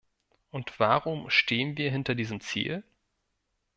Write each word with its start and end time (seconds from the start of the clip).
Und 0.49 0.79
warum 0.79 1.29
stehen 1.29 1.77
wir 1.77 1.91
hinter 1.91 2.15
diesem 2.15 2.39
Ziel? 2.41 2.83